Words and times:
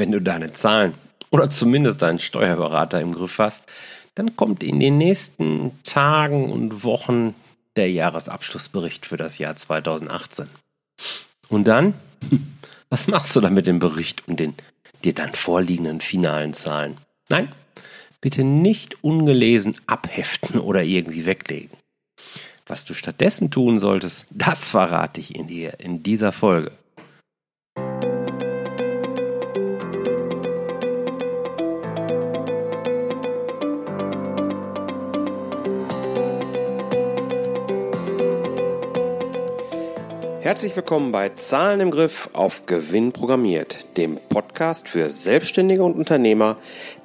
wenn 0.00 0.10
du 0.10 0.20
deine 0.20 0.50
Zahlen 0.50 0.94
oder 1.30 1.50
zumindest 1.50 2.02
deinen 2.02 2.18
Steuerberater 2.18 3.00
im 3.00 3.14
Griff 3.14 3.38
hast, 3.38 3.62
dann 4.16 4.34
kommt 4.34 4.64
in 4.64 4.80
den 4.80 4.98
nächsten 4.98 5.70
Tagen 5.84 6.50
und 6.50 6.82
Wochen 6.82 7.34
der 7.76 7.92
Jahresabschlussbericht 7.92 9.06
für 9.06 9.16
das 9.16 9.38
Jahr 9.38 9.54
2018. 9.54 10.48
Und 11.48 11.68
dann, 11.68 11.94
was 12.90 13.06
machst 13.06 13.36
du 13.36 13.40
dann 13.40 13.54
mit 13.54 13.68
dem 13.68 13.78
Bericht 13.78 14.26
und 14.26 14.40
den 14.40 14.54
dir 15.04 15.14
dann 15.14 15.34
vorliegenden 15.34 16.00
finalen 16.00 16.52
Zahlen? 16.52 16.96
Nein, 17.28 17.52
bitte 18.20 18.42
nicht 18.42 19.04
ungelesen 19.04 19.76
abheften 19.86 20.58
oder 20.58 20.82
irgendwie 20.82 21.26
weglegen. 21.26 21.70
Was 22.66 22.84
du 22.84 22.94
stattdessen 22.94 23.50
tun 23.50 23.78
solltest, 23.78 24.26
das 24.30 24.68
verrate 24.68 25.20
ich 25.20 25.36
in 25.36 25.46
dir 25.46 25.78
in 25.78 26.02
dieser 26.02 26.32
Folge. 26.32 26.72
Herzlich 40.42 40.74
willkommen 40.74 41.12
bei 41.12 41.28
Zahlen 41.28 41.80
im 41.80 41.90
Griff 41.90 42.30
auf 42.32 42.64
Gewinn 42.64 43.12
programmiert, 43.12 43.98
dem 43.98 44.16
Podcast 44.30 44.88
für 44.88 45.10
Selbstständige 45.10 45.84
und 45.84 45.96
Unternehmer, 45.96 46.56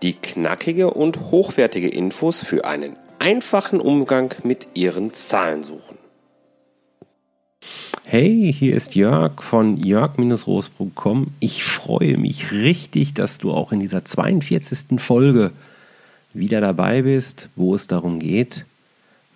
die 0.02 0.14
knackige 0.14 0.92
und 0.92 1.20
hochwertige 1.32 1.90
Infos 1.90 2.46
für 2.46 2.64
einen 2.64 2.96
einfachen 3.20 3.82
Umgang 3.82 4.34
mit 4.46 4.70
ihren 4.74 5.12
Zahlen 5.12 5.64
suchen. 5.64 5.98
Hey, 8.06 8.54
hier 8.58 8.74
ist 8.74 8.96
Jörg 8.96 9.42
von 9.42 9.84
jörg-roos.com. 9.84 11.28
Ich 11.42 11.66
freue 11.66 12.18
mich 12.18 12.54
richtig, 12.54 13.16
dass 13.16 13.38
du 13.38 13.52
auch 13.52 13.74
in 13.74 13.82
dieser 13.82 14.06
42. 14.06 14.98
Folge 15.02 15.52
wieder 16.34 16.62
dabei 16.62 17.02
bist, 17.02 17.50
wo 17.58 17.76
es 17.76 17.88
darum 17.88 18.20
geht, 18.20 18.66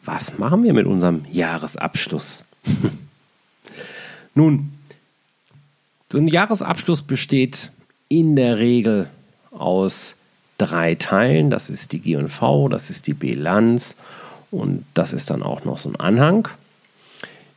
was 0.05 0.37
machen 0.37 0.63
wir 0.63 0.73
mit 0.73 0.85
unserem 0.85 1.25
Jahresabschluss? 1.29 2.45
Nun, 4.35 4.71
so 6.11 6.17
ein 6.17 6.27
Jahresabschluss 6.27 7.03
besteht 7.03 7.71
in 8.07 8.35
der 8.35 8.57
Regel 8.57 9.09
aus 9.51 10.15
drei 10.57 10.95
Teilen. 10.95 11.49
Das 11.49 11.69
ist 11.69 11.91
die 11.91 11.99
GV, 11.99 12.69
das 12.69 12.89
ist 12.89 13.07
die 13.07 13.13
Bilanz 13.13 13.95
und 14.51 14.85
das 14.93 15.13
ist 15.13 15.29
dann 15.29 15.43
auch 15.43 15.65
noch 15.65 15.77
so 15.77 15.89
ein 15.89 15.95
Anhang. 15.95 16.47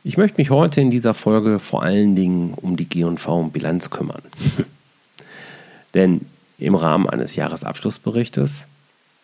Ich 0.03 0.17
möchte 0.17 0.41
mich 0.41 0.49
heute 0.49 0.81
in 0.81 0.89
dieser 0.89 1.13
Folge 1.13 1.59
vor 1.59 1.83
allen 1.83 2.15
Dingen 2.15 2.53
um 2.55 2.75
die 2.75 2.89
GV 2.89 3.39
und 3.39 3.53
Bilanz 3.53 3.89
kümmern. 3.89 4.21
Denn 5.93 6.21
im 6.57 6.75
Rahmen 6.75 7.09
eines 7.09 7.35
Jahresabschlussberichtes, 7.35 8.65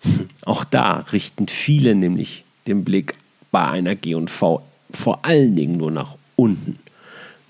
auch 0.45 0.64
da 0.64 1.05
richten 1.11 1.47
viele 1.47 1.95
nämlich 1.95 2.45
den 2.67 2.83
Blick 2.83 3.16
bei 3.52 3.66
einer 3.67 3.95
GV 3.95 4.61
vor 4.92 5.20
allen 5.23 5.55
Dingen 5.55 5.77
nur 5.77 5.92
nach 5.92 6.16
unten 6.36 6.80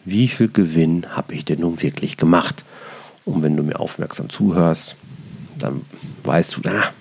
wie 0.10 0.28
viel 0.28 0.50
Gewinn 0.50 1.16
habe 1.16 1.34
ich 1.34 1.46
denn 1.46 1.62
nun 1.62 1.82
wirklich 1.82 2.18
gemacht? 2.18 2.64
Und 3.26 3.44
wenn 3.44 3.56
du 3.56 3.64
mir 3.64 3.80
aufmerksam 3.80 4.30
zuhörst, 4.30 4.96
dann 5.58 5.82
weißt 6.24 6.58
du, 6.58 6.62
na, 6.64 6.92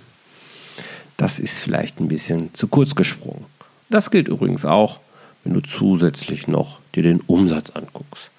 das 1.17 1.39
ist 1.39 1.61
vielleicht 1.61 2.01
ein 2.01 2.09
bisschen 2.09 2.55
zu 2.55 2.69
kurz 2.69 2.95
gesprungen. 2.95 3.47
Das 3.91 4.11
gilt 4.11 4.29
übrigens 4.29 4.65
auch, 4.65 5.01
wenn 5.45 5.55
du 5.55 5.61
zusätzlich 5.61 6.47
noch 6.47 6.81
dir 6.95 7.03
den 7.03 7.21
Umsatz 7.21 7.71
anguckst. 7.71 8.31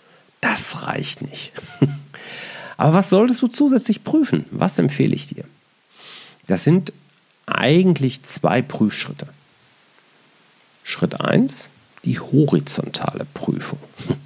Das 0.42 0.84
reicht 0.84 1.22
nicht. 1.22 1.52
Aber 2.78 2.94
was 2.94 3.10
solltest 3.10 3.42
du 3.42 3.48
zusätzlich 3.48 4.04
prüfen? 4.04 4.46
Was 4.52 4.80
empfehle 4.80 5.14
ich 5.14 5.28
dir? 5.28 5.44
Das 6.48 6.64
sind 6.64 6.94
eigentlich 7.46 8.24
zwei 8.24 8.62
Prüfschritte. 8.62 9.28
Schritt 10.84 11.20
1, 11.20 11.70
die 12.06 12.20
horizontale 12.20 13.26
Prüfung. 13.34 13.80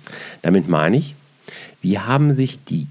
Damit 0.42 0.68
meine 0.68 0.98
ich, 0.98 1.16
wie 1.82 2.00
haben 2.00 2.34
sich 2.34 2.64
die 2.64 2.88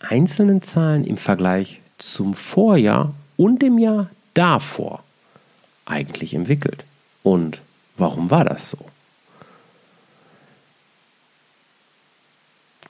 einzelnen 0.00 0.62
Zahlen 0.62 1.04
im 1.04 1.16
Vergleich 1.16 1.80
zum 1.98 2.34
Vorjahr 2.34 3.14
und 3.36 3.62
dem 3.62 3.78
Jahr 3.78 4.10
davor 4.34 5.02
eigentlich 5.86 6.34
entwickelt? 6.34 6.84
Und 7.22 7.60
warum 7.96 8.30
war 8.30 8.44
das 8.44 8.70
so? 8.70 8.78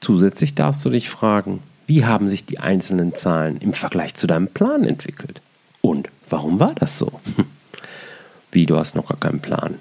Zusätzlich 0.00 0.54
darfst 0.54 0.84
du 0.84 0.90
dich 0.90 1.08
fragen, 1.08 1.62
wie 1.86 2.04
haben 2.04 2.28
sich 2.28 2.44
die 2.44 2.58
einzelnen 2.58 3.14
Zahlen 3.14 3.58
im 3.58 3.74
Vergleich 3.74 4.14
zu 4.14 4.26
deinem 4.26 4.48
Plan 4.48 4.84
entwickelt? 4.84 5.40
Und 5.80 6.08
warum 6.28 6.60
war 6.60 6.74
das 6.74 6.98
so? 6.98 7.20
Wie, 8.50 8.66
du 8.66 8.78
hast 8.78 8.94
noch 8.94 9.08
gar 9.08 9.18
keinen 9.18 9.40
Plan 9.40 9.78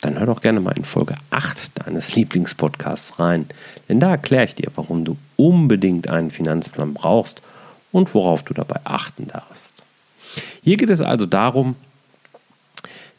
dann 0.00 0.18
hör 0.18 0.26
doch 0.26 0.40
gerne 0.40 0.60
mal 0.60 0.76
in 0.76 0.84
Folge 0.84 1.14
8 1.30 1.72
deines 1.74 2.14
Lieblingspodcasts 2.14 3.18
rein, 3.18 3.46
denn 3.88 4.00
da 4.00 4.10
erkläre 4.10 4.44
ich 4.44 4.54
dir, 4.54 4.70
warum 4.74 5.04
du 5.04 5.16
unbedingt 5.36 6.08
einen 6.08 6.30
Finanzplan 6.30 6.94
brauchst 6.94 7.42
und 7.92 8.14
worauf 8.14 8.42
du 8.42 8.54
dabei 8.54 8.80
achten 8.84 9.28
darfst. 9.28 9.74
Hier 10.62 10.76
geht 10.76 10.90
es 10.90 11.02
also 11.02 11.26
darum, 11.26 11.76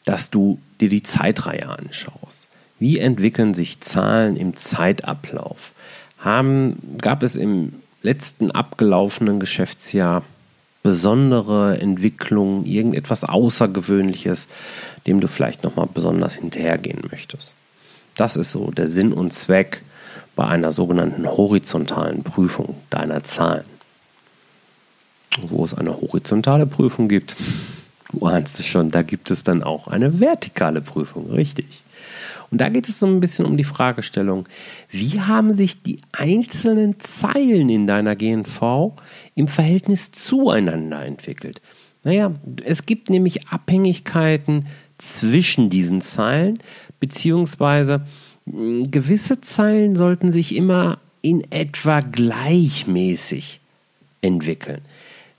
dass 0.04 0.30
du 0.30 0.58
dir 0.80 0.88
die 0.88 1.02
Zeitreihe 1.02 1.68
anschaust. 1.68 2.48
Wie 2.78 2.98
entwickeln 2.98 3.54
sich 3.54 3.80
Zahlen 3.80 4.36
im 4.36 4.56
Zeitablauf? 4.56 5.72
Haben, 6.18 6.96
gab 7.00 7.22
es 7.22 7.36
im 7.36 7.74
letzten 8.02 8.50
abgelaufenen 8.50 9.38
Geschäftsjahr 9.38 10.24
besondere 10.82 11.78
Entwicklung, 11.80 12.64
irgendetwas 12.64 13.24
Außergewöhnliches, 13.24 14.48
dem 15.06 15.20
du 15.20 15.28
vielleicht 15.28 15.62
nochmal 15.64 15.88
besonders 15.92 16.34
hinterhergehen 16.34 17.02
möchtest. 17.10 17.54
Das 18.16 18.36
ist 18.36 18.52
so 18.52 18.70
der 18.70 18.88
Sinn 18.88 19.12
und 19.12 19.32
Zweck 19.32 19.82
bei 20.36 20.46
einer 20.46 20.72
sogenannten 20.72 21.26
horizontalen 21.26 22.22
Prüfung 22.22 22.76
deiner 22.90 23.22
Zahlen. 23.22 23.64
Wo 25.40 25.64
es 25.64 25.72
eine 25.74 25.98
horizontale 26.00 26.66
Prüfung 26.66 27.08
gibt, 27.08 27.36
du 28.12 28.26
ahnst 28.26 28.60
es 28.60 28.66
schon, 28.66 28.90
da 28.90 29.02
gibt 29.02 29.30
es 29.30 29.44
dann 29.44 29.62
auch 29.62 29.88
eine 29.88 30.20
vertikale 30.20 30.80
Prüfung, 30.80 31.30
richtig. 31.30 31.82
Und 32.50 32.60
da 32.60 32.68
geht 32.68 32.88
es 32.88 32.98
so 32.98 33.06
ein 33.06 33.20
bisschen 33.20 33.46
um 33.46 33.56
die 33.56 33.64
Fragestellung, 33.64 34.46
wie 34.90 35.20
haben 35.20 35.54
sich 35.54 35.82
die 35.82 36.00
einzelnen 36.12 37.00
Zeilen 37.00 37.70
in 37.70 37.86
deiner 37.86 38.14
GNV 38.14 38.92
im 39.34 39.48
Verhältnis 39.48 40.12
zueinander 40.12 41.04
entwickelt? 41.04 41.62
Naja, 42.04 42.32
es 42.64 42.84
gibt 42.84 43.08
nämlich 43.08 43.48
Abhängigkeiten 43.48 44.66
zwischen 44.98 45.70
diesen 45.70 46.00
Zeilen, 46.00 46.58
beziehungsweise 47.00 48.04
hm, 48.46 48.90
gewisse 48.90 49.40
Zeilen 49.40 49.96
sollten 49.96 50.30
sich 50.30 50.54
immer 50.54 50.98
in 51.22 51.50
etwa 51.50 52.00
gleichmäßig 52.00 53.60
entwickeln. 54.20 54.82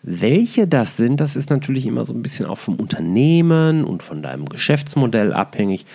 Welche 0.03 0.67
das 0.67 0.97
sind, 0.97 1.21
das 1.21 1.37
ist 1.37 1.49
natürlich 1.49 1.85
immer 1.85 2.05
so 2.05 2.13
ein 2.13 2.21
bisschen 2.21 2.45
auch 2.45 2.57
vom 2.57 2.75
Unternehmen 2.75 3.85
und 3.85 4.03
von 4.03 4.21
deinem 4.21 4.47
Geschäftsmodell 4.47 5.31
abhängig. 5.31 5.85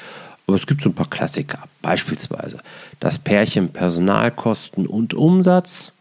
Aber 0.47 0.57
es 0.57 0.67
gibt 0.67 0.83
so 0.83 0.89
ein 0.89 0.95
paar 0.95 1.11
Klassiker. 1.11 1.65
Beispielsweise 1.83 2.59
das 3.01 3.19
Pärchen 3.19 3.69
Personalkosten 3.69 4.87
und 4.87 5.13
Umsatz. 5.13 5.93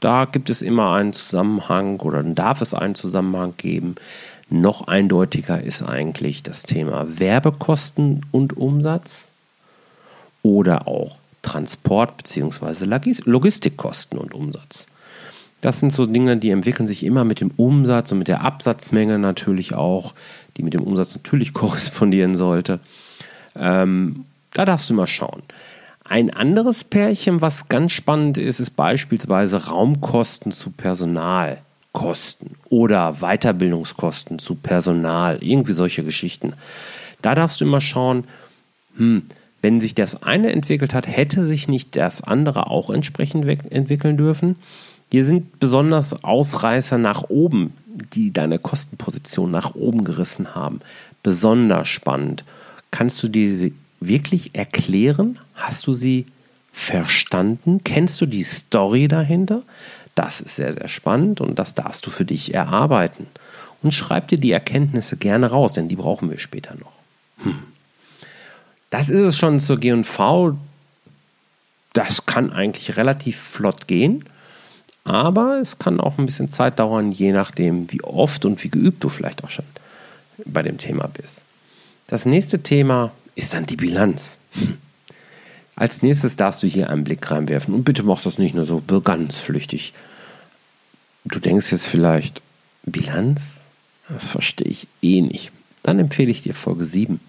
Da 0.00 0.24
gibt 0.24 0.50
es 0.50 0.62
immer 0.62 0.94
einen 0.94 1.12
Zusammenhang 1.12 2.00
oder 2.00 2.24
darf 2.24 2.60
es 2.60 2.74
einen 2.74 2.96
Zusammenhang 2.96 3.54
geben. 3.56 3.94
Noch 4.50 4.88
eindeutiger 4.88 5.62
ist 5.62 5.82
eigentlich 5.82 6.42
das 6.42 6.64
Thema 6.64 7.18
Werbekosten 7.20 8.26
und 8.32 8.56
Umsatz 8.56 9.30
oder 10.42 10.88
auch 10.88 11.18
Transport- 11.42 12.16
bzw. 12.16 12.84
Logistikkosten 13.24 14.18
und 14.18 14.34
Umsatz. 14.34 14.88
Das 15.60 15.80
sind 15.80 15.92
so 15.92 16.06
Dinge, 16.06 16.36
die 16.36 16.50
entwickeln 16.50 16.86
sich 16.86 17.04
immer 17.04 17.24
mit 17.24 17.40
dem 17.40 17.50
Umsatz 17.56 18.12
und 18.12 18.18
mit 18.18 18.28
der 18.28 18.42
Absatzmenge 18.42 19.18
natürlich 19.18 19.74
auch, 19.74 20.14
die 20.56 20.62
mit 20.62 20.74
dem 20.74 20.82
Umsatz 20.82 21.14
natürlich 21.14 21.52
korrespondieren 21.54 22.34
sollte. 22.34 22.80
Ähm, 23.56 24.26
da 24.52 24.64
darfst 24.64 24.90
du 24.90 24.94
mal 24.94 25.06
schauen. 25.06 25.42
Ein 26.04 26.30
anderes 26.30 26.84
Pärchen, 26.84 27.40
was 27.40 27.68
ganz 27.68 27.92
spannend 27.92 28.38
ist, 28.38 28.60
ist 28.60 28.70
beispielsweise 28.70 29.66
Raumkosten 29.66 30.52
zu 30.52 30.70
Personalkosten 30.70 32.52
oder 32.68 33.14
Weiterbildungskosten 33.20 34.38
zu 34.38 34.54
Personal, 34.54 35.38
irgendwie 35.40 35.72
solche 35.72 36.04
Geschichten. 36.04 36.52
Da 37.22 37.34
darfst 37.34 37.60
du 37.60 37.64
immer 37.64 37.80
schauen, 37.80 38.24
hm, 38.96 39.22
wenn 39.62 39.80
sich 39.80 39.96
das 39.96 40.22
eine 40.22 40.52
entwickelt 40.52 40.94
hat, 40.94 41.08
hätte 41.08 41.42
sich 41.42 41.66
nicht 41.66 41.96
das 41.96 42.22
andere 42.22 42.70
auch 42.70 42.88
entsprechend 42.88 43.48
entwickeln 43.72 44.16
dürfen. 44.16 44.56
Hier 45.10 45.24
sind 45.24 45.58
besonders 45.60 46.24
Ausreißer 46.24 46.98
nach 46.98 47.24
oben, 47.28 47.74
die 48.12 48.32
deine 48.32 48.58
Kostenposition 48.58 49.50
nach 49.50 49.74
oben 49.74 50.04
gerissen 50.04 50.54
haben, 50.54 50.80
besonders 51.22 51.88
spannend. 51.88 52.44
Kannst 52.90 53.22
du 53.22 53.28
diese 53.28 53.72
wirklich 54.00 54.54
erklären? 54.54 55.38
Hast 55.54 55.86
du 55.86 55.94
sie 55.94 56.26
verstanden? 56.72 57.80
Kennst 57.84 58.20
du 58.20 58.26
die 58.26 58.42
Story 58.42 59.08
dahinter? 59.08 59.62
Das 60.14 60.40
ist 60.40 60.56
sehr, 60.56 60.72
sehr 60.72 60.88
spannend 60.88 61.40
und 61.40 61.58
das 61.58 61.74
darfst 61.74 62.06
du 62.06 62.10
für 62.10 62.24
dich 62.24 62.54
erarbeiten. 62.54 63.26
Und 63.82 63.92
schreib 63.92 64.28
dir 64.28 64.38
die 64.38 64.50
Erkenntnisse 64.50 65.16
gerne 65.16 65.48
raus, 65.50 65.74
denn 65.74 65.88
die 65.88 65.96
brauchen 65.96 66.30
wir 66.30 66.38
später 66.38 66.74
noch. 66.74 66.92
Hm. 67.44 67.58
Das 68.90 69.10
ist 69.10 69.20
es 69.20 69.36
schon 69.36 69.60
zur 69.60 69.78
G&V. 69.78 70.56
Das 71.92 72.26
kann 72.26 72.52
eigentlich 72.52 72.96
relativ 72.96 73.38
flott 73.38 73.86
gehen, 73.88 74.24
aber 75.06 75.60
es 75.60 75.78
kann 75.78 76.00
auch 76.00 76.18
ein 76.18 76.26
bisschen 76.26 76.48
Zeit 76.48 76.80
dauern, 76.80 77.12
je 77.12 77.30
nachdem, 77.30 77.90
wie 77.92 78.02
oft 78.02 78.44
und 78.44 78.62
wie 78.64 78.70
geübt 78.70 79.04
du 79.04 79.08
vielleicht 79.08 79.44
auch 79.44 79.50
schon 79.50 79.64
bei 80.44 80.62
dem 80.62 80.78
Thema 80.78 81.06
bist. 81.06 81.44
Das 82.08 82.26
nächste 82.26 82.62
Thema 82.62 83.12
ist 83.36 83.54
dann 83.54 83.66
die 83.66 83.76
Bilanz. 83.76 84.38
Als 85.76 86.02
nächstes 86.02 86.36
darfst 86.36 86.62
du 86.62 86.66
hier 86.66 86.90
einen 86.90 87.04
Blick 87.04 87.30
reinwerfen 87.30 87.72
und 87.72 87.84
bitte 87.84 88.02
mach 88.02 88.20
das 88.20 88.38
nicht 88.38 88.54
nur 88.54 88.66
so 88.66 88.82
ganz 89.00 89.38
flüchtig. 89.38 89.92
Du 91.24 91.38
denkst 91.38 91.70
jetzt 91.70 91.86
vielleicht, 91.86 92.42
Bilanz? 92.84 93.62
Das 94.08 94.26
verstehe 94.26 94.68
ich 94.68 94.88
eh 95.02 95.20
nicht. 95.20 95.52
Dann 95.84 96.00
empfehle 96.00 96.30
ich 96.32 96.42
dir 96.42 96.54
Folge 96.54 96.84
7 96.84 97.20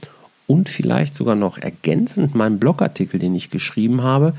und 0.47 0.69
vielleicht 0.69 1.13
sogar 1.13 1.35
noch 1.35 1.59
ergänzend 1.59 2.33
meinen 2.33 2.59
Blogartikel, 2.59 3.19
den 3.19 3.35
ich 3.35 3.51
geschrieben 3.51 4.01
habe, 4.01 4.33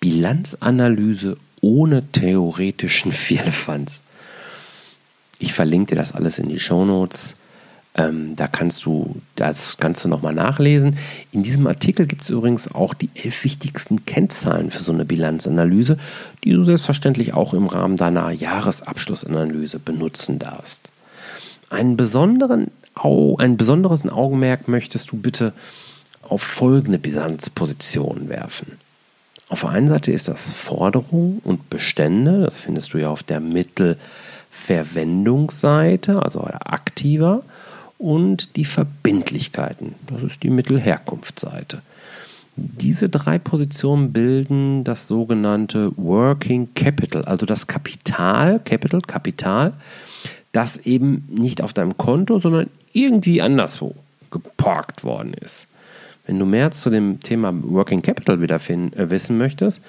Bilanzanalyse 0.00 1.36
ohne 1.60 2.06
theoretischen 2.12 3.12
Vierlefanz. 3.12 4.00
Ich 5.38 5.52
verlinke 5.52 5.94
dir 5.94 6.00
das 6.00 6.12
alles 6.12 6.38
in 6.38 6.48
die 6.48 6.60
Show 6.60 6.84
Notes. 6.84 7.36
Ähm, 7.94 8.36
da 8.36 8.46
kannst 8.46 8.84
du 8.84 9.16
das 9.34 9.78
Ganze 9.78 10.08
nochmal 10.08 10.34
nachlesen. 10.34 10.98
In 11.32 11.42
diesem 11.42 11.66
Artikel 11.66 12.06
gibt 12.06 12.22
es 12.22 12.30
übrigens 12.30 12.72
auch 12.72 12.94
die 12.94 13.10
elf 13.14 13.44
wichtigsten 13.44 14.04
Kennzahlen 14.04 14.70
für 14.70 14.82
so 14.82 14.92
eine 14.92 15.04
Bilanzanalyse, 15.04 15.98
die 16.44 16.52
du 16.52 16.64
selbstverständlich 16.64 17.34
auch 17.34 17.54
im 17.54 17.66
Rahmen 17.66 17.96
deiner 17.96 18.30
Jahresabschlussanalyse 18.30 19.78
benutzen 19.78 20.38
darfst. 20.38 20.90
Einen 21.70 21.96
besonderen, 21.96 22.70
ein 22.94 23.56
besonderes 23.56 24.06
Augenmerk 24.08 24.68
möchtest 24.68 25.10
du 25.10 25.16
bitte 25.16 25.52
auf 26.22 26.42
folgende 26.42 26.98
Bilanzpositionen 26.98 28.28
werfen. 28.28 28.78
Auf 29.48 29.62
der 29.62 29.70
einen 29.70 29.88
Seite 29.88 30.12
ist 30.12 30.28
das 30.28 30.52
Forderung 30.52 31.40
und 31.42 31.70
Bestände, 31.70 32.42
das 32.42 32.58
findest 32.58 32.92
du 32.92 32.98
ja 32.98 33.08
auf 33.08 33.22
der 33.22 33.40
Mittelverwendungsseite, 33.40 36.22
also 36.22 36.42
aktiver 36.42 37.42
und 37.96 38.56
die 38.56 38.66
Verbindlichkeiten. 38.66 39.94
Das 40.06 40.22
ist 40.22 40.42
die 40.42 40.50
Mittelherkunftsseite. 40.50 41.80
Diese 42.56 43.08
drei 43.08 43.38
Positionen 43.38 44.12
bilden 44.12 44.84
das 44.84 45.06
sogenannte 45.06 45.92
Working 45.96 46.74
Capital, 46.74 47.24
also 47.24 47.46
das 47.46 47.68
Kapital, 47.68 48.60
Capital, 48.64 49.00
Kapital, 49.00 49.72
das 50.52 50.76
eben 50.78 51.26
nicht 51.30 51.62
auf 51.62 51.72
deinem 51.72 51.96
Konto, 51.96 52.38
sondern 52.38 52.68
irgendwie 52.92 53.40
anderswo 53.40 53.94
geparkt 54.30 55.04
worden 55.04 55.32
ist. 55.34 55.68
Wenn 56.28 56.38
du 56.38 56.44
mehr 56.44 56.70
zu 56.70 56.90
dem 56.90 57.20
Thema 57.20 57.54
Working 57.54 58.02
Capital 58.02 58.42
wieder 58.42 58.58
finden, 58.58 58.92
äh, 58.98 59.08
wissen 59.08 59.38
möchtest, 59.38 59.82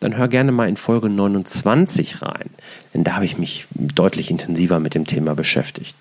dann 0.00 0.16
hör 0.16 0.26
gerne 0.26 0.50
mal 0.50 0.68
in 0.68 0.76
Folge 0.76 1.08
29 1.08 2.20
rein, 2.20 2.50
denn 2.92 3.04
da 3.04 3.14
habe 3.14 3.24
ich 3.24 3.38
mich 3.38 3.66
deutlich 3.72 4.28
intensiver 4.28 4.80
mit 4.80 4.96
dem 4.96 5.06
Thema 5.06 5.36
beschäftigt. 5.36 5.96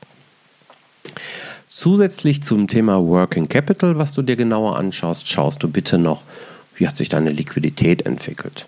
Zusätzlich 1.69 2.41
zum 2.41 2.67
Thema 2.67 3.03
Working 3.05 3.47
Capital, 3.47 3.99
was 3.99 4.13
du 4.13 4.23
dir 4.23 4.35
genauer 4.35 4.77
anschaust, 4.77 5.27
schaust 5.27 5.61
du 5.61 5.69
bitte 5.69 5.99
noch, 5.99 6.23
wie 6.75 6.87
hat 6.87 6.97
sich 6.97 7.09
deine 7.09 7.29
Liquidität 7.29 8.03
entwickelt. 8.03 8.65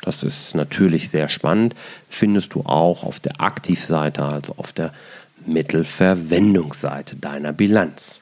Das 0.00 0.22
ist 0.22 0.54
natürlich 0.54 1.10
sehr 1.10 1.28
spannend, 1.28 1.74
findest 2.08 2.54
du 2.54 2.62
auch 2.62 3.04
auf 3.04 3.20
der 3.20 3.42
Aktivseite, 3.42 4.24
also 4.24 4.54
auf 4.56 4.72
der 4.72 4.94
Mittelverwendungsseite 5.44 7.16
deiner 7.16 7.52
Bilanz. 7.52 8.21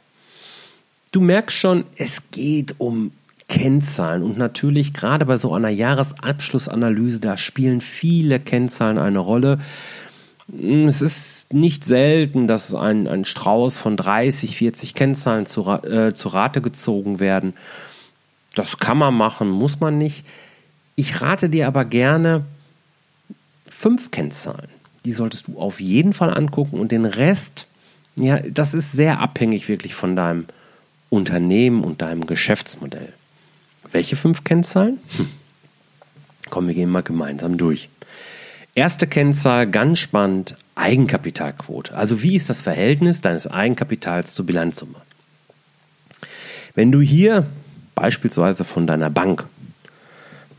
Du 1.12 1.20
merkst 1.20 1.56
schon, 1.56 1.84
es 1.96 2.30
geht 2.30 2.76
um 2.78 3.12
Kennzahlen 3.48 4.22
und 4.22 4.38
natürlich 4.38 4.94
gerade 4.94 5.26
bei 5.26 5.36
so 5.36 5.52
einer 5.52 5.70
Jahresabschlussanalyse, 5.70 7.20
da 7.20 7.36
spielen 7.36 7.80
viele 7.80 8.38
Kennzahlen 8.38 8.96
eine 8.96 9.18
Rolle. 9.18 9.58
Hm, 10.56 10.86
es 10.86 11.02
ist 11.02 11.52
nicht 11.52 11.84
selten, 11.84 12.46
dass 12.46 12.72
ein, 12.76 13.08
ein 13.08 13.24
Strauß 13.24 13.78
von 13.78 13.96
30, 13.96 14.56
40 14.56 14.94
Kennzahlen 14.94 15.46
zu, 15.46 15.68
äh, 15.68 16.14
zu 16.14 16.28
Rate 16.28 16.60
gezogen 16.60 17.18
werden. 17.18 17.54
Das 18.54 18.78
kann 18.78 18.98
man 18.98 19.14
machen, 19.14 19.48
muss 19.48 19.80
man 19.80 19.98
nicht. 19.98 20.24
Ich 20.94 21.20
rate 21.20 21.48
dir 21.48 21.66
aber 21.66 21.84
gerne 21.84 22.44
fünf 23.66 24.12
Kennzahlen. 24.12 24.68
Die 25.04 25.12
solltest 25.12 25.48
du 25.48 25.58
auf 25.58 25.80
jeden 25.80 26.12
Fall 26.12 26.32
angucken 26.32 26.78
und 26.78 26.92
den 26.92 27.04
Rest, 27.04 27.66
ja, 28.14 28.38
das 28.38 28.74
ist 28.74 28.92
sehr 28.92 29.18
abhängig 29.18 29.68
wirklich 29.68 29.94
von 29.94 30.14
deinem 30.14 30.46
Unternehmen 31.10 31.84
und 31.84 32.00
deinem 32.00 32.26
Geschäftsmodell. 32.26 33.12
Welche 33.92 34.16
fünf 34.16 34.44
Kennzahlen? 34.44 34.98
Hm. 35.16 35.28
Komm, 36.48 36.66
wir 36.66 36.74
gehen 36.74 36.90
mal 36.90 37.02
gemeinsam 37.02 37.58
durch. 37.58 37.88
Erste 38.74 39.06
Kennzahl, 39.06 39.68
ganz 39.68 39.98
spannend, 39.98 40.56
Eigenkapitalquote. 40.76 41.94
Also 41.94 42.22
wie 42.22 42.36
ist 42.36 42.48
das 42.48 42.62
Verhältnis 42.62 43.20
deines 43.20 43.46
Eigenkapitals 43.46 44.34
zur 44.34 44.46
Bilanzsumme? 44.46 44.96
Wenn 46.74 46.92
du 46.92 47.00
hier 47.00 47.46
beispielsweise 47.94 48.64
von 48.64 48.86
deiner 48.86 49.10
Bank 49.10 49.46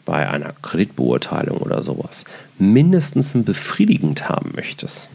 bei 0.06 0.30
einer 0.30 0.53
Kreditbeurteilung 0.62 1.57
oder 1.57 1.81
sowas 1.81 2.25
mindestens 2.57 3.33
ein 3.33 3.45
befriedigend 3.45 4.27
haben 4.27 4.51
möchtest, 4.56 5.09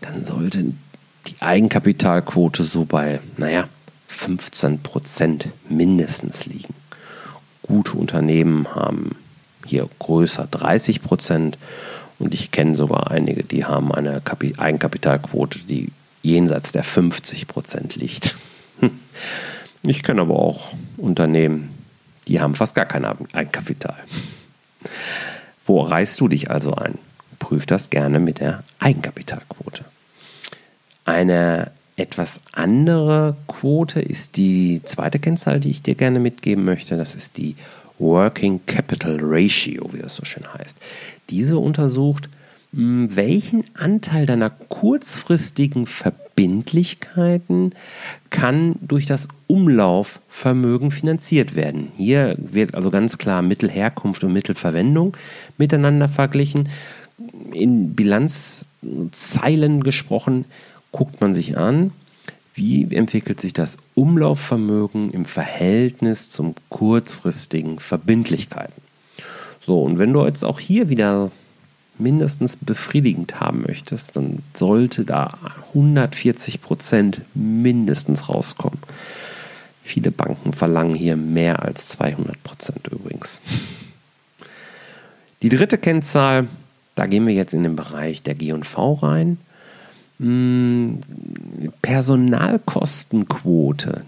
dann 0.00 0.24
sollte 0.24 0.64
die 1.26 1.36
Eigenkapitalquote 1.40 2.64
so 2.64 2.84
bei, 2.84 3.20
naja, 3.36 3.68
15 4.08 4.80
Prozent 4.80 5.48
mindestens 5.68 6.46
liegen. 6.46 6.74
Gute 7.62 7.92
Unternehmen 7.92 8.74
haben 8.74 9.16
hier 9.64 9.88
größer 9.98 10.48
30 10.50 11.02
Prozent 11.02 11.58
und 12.18 12.34
ich 12.34 12.50
kenne 12.50 12.74
sogar 12.74 13.10
einige, 13.10 13.44
die 13.44 13.64
haben 13.64 13.92
eine 13.92 14.20
Eigenkapitalquote, 14.56 15.60
die 15.60 15.92
jenseits 16.22 16.72
der 16.72 16.82
50 16.82 17.46
Prozent 17.46 17.94
liegt. 17.94 18.36
Ich 19.86 20.02
kenne 20.02 20.22
aber 20.22 20.34
auch 20.34 20.72
Unternehmen, 20.96 21.72
die 22.26 22.40
haben 22.40 22.56
fast 22.56 22.74
gar 22.74 22.84
kein 22.84 23.04
Eigenkapital. 23.04 23.96
Wo 25.64 25.80
reißt 25.80 26.20
du 26.20 26.26
dich 26.26 26.50
also 26.50 26.74
ein? 26.74 26.98
Prüf 27.38 27.64
das 27.64 27.88
gerne 27.88 28.18
mit 28.18 28.40
der 28.40 28.64
Eigenkapitalquote. 28.80 29.84
Eine 31.04 31.70
etwas 31.98 32.40
andere 32.52 33.36
Quote 33.48 34.00
ist 34.00 34.36
die 34.36 34.80
zweite 34.84 35.18
Kennzahl, 35.18 35.58
die 35.58 35.70
ich 35.70 35.82
dir 35.82 35.96
gerne 35.96 36.20
mitgeben 36.20 36.64
möchte. 36.64 36.96
Das 36.96 37.14
ist 37.16 37.36
die 37.36 37.56
Working 37.98 38.60
Capital 38.66 39.18
Ratio, 39.20 39.92
wie 39.92 39.98
das 39.98 40.14
so 40.14 40.24
schön 40.24 40.44
heißt. 40.54 40.76
Diese 41.28 41.58
untersucht, 41.58 42.28
hm, 42.72 43.16
welchen 43.16 43.64
Anteil 43.74 44.26
deiner 44.26 44.50
kurzfristigen 44.50 45.86
Verbindlichkeiten 45.86 47.72
kann 48.30 48.76
durch 48.80 49.06
das 49.06 49.26
Umlaufvermögen 49.48 50.92
finanziert 50.92 51.56
werden. 51.56 51.88
Hier 51.96 52.36
wird 52.38 52.76
also 52.76 52.90
ganz 52.90 53.18
klar 53.18 53.42
Mittelherkunft 53.42 54.22
und 54.22 54.32
Mittelverwendung 54.32 55.16
miteinander 55.56 56.08
verglichen. 56.08 56.68
In 57.52 57.96
Bilanzzeilen 57.96 59.82
gesprochen, 59.82 60.44
guckt 60.92 61.20
man 61.20 61.34
sich 61.34 61.56
an, 61.56 61.92
wie 62.54 62.92
entwickelt 62.94 63.40
sich 63.40 63.52
das 63.52 63.78
Umlaufvermögen 63.94 65.10
im 65.12 65.24
Verhältnis 65.24 66.28
zum 66.28 66.54
kurzfristigen 66.68 67.78
Verbindlichkeiten. 67.78 68.82
So, 69.64 69.82
und 69.82 69.98
wenn 69.98 70.12
du 70.12 70.24
jetzt 70.24 70.44
auch 70.44 70.58
hier 70.58 70.88
wieder 70.88 71.30
mindestens 71.98 72.56
befriedigend 72.56 73.40
haben 73.40 73.62
möchtest, 73.62 74.16
dann 74.16 74.42
sollte 74.54 75.04
da 75.04 75.38
140 75.68 76.60
Prozent 76.60 77.22
mindestens 77.34 78.28
rauskommen. 78.28 78.78
Viele 79.82 80.10
Banken 80.10 80.52
verlangen 80.52 80.94
hier 80.94 81.16
mehr 81.16 81.62
als 81.62 81.88
200 81.88 82.42
Prozent 82.42 82.88
übrigens. 82.88 83.40
Die 85.42 85.48
dritte 85.48 85.78
Kennzahl, 85.78 86.48
da 86.94 87.06
gehen 87.06 87.26
wir 87.26 87.34
jetzt 87.34 87.54
in 87.54 87.62
den 87.62 87.76
Bereich 87.76 88.22
der 88.22 88.34
G&V 88.34 88.94
rein. 88.94 89.38
Hm, 90.20 91.00
Personalkostenquote. 91.82 94.02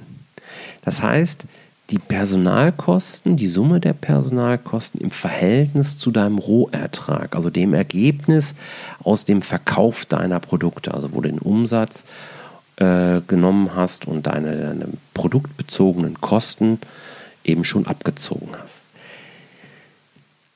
Das 0.83 1.02
heißt, 1.02 1.47
die 1.90 1.99
Personalkosten, 1.99 3.37
die 3.37 3.49
Summe 3.49 3.81
der 3.81 3.95
Personalkosten 3.95 5.00
im 5.00 5.11
Verhältnis 5.11 5.99
zu 5.99 6.12
deinem 6.12 6.38
Rohertrag, 6.38 7.35
also 7.35 7.50
dem 7.50 7.75
Ergebnis 7.75 8.55
aus 9.02 9.25
dem 9.25 9.43
Verkauf 9.43 10.07
deiner 10.07 10.38
Produkte, 10.38 10.95
also 10.95 11.12
wo 11.12 11.21
du 11.21 11.29
den 11.29 11.40
Umsatz 11.40 12.05
äh, 12.76 13.21
genommen 13.26 13.75
hast 13.75 14.07
und 14.07 14.26
deine, 14.26 14.57
deine 14.57 14.88
produktbezogenen 15.14 16.21
Kosten 16.21 16.79
eben 17.45 17.64
schon 17.64 17.87
abgezogen 17.87 18.50
hast. 18.62 18.79